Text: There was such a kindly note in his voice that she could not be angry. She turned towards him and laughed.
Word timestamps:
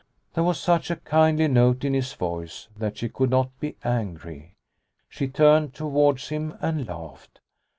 There 0.33 0.43
was 0.43 0.59
such 0.59 0.89
a 0.89 0.95
kindly 0.95 1.47
note 1.47 1.83
in 1.85 1.93
his 1.93 2.13
voice 2.13 2.69
that 2.75 2.97
she 2.97 3.07
could 3.07 3.29
not 3.29 3.51
be 3.59 3.75
angry. 3.83 4.55
She 5.07 5.27
turned 5.27 5.75
towards 5.75 6.29
him 6.29 6.57
and 6.59 6.87
laughed. 6.87 7.39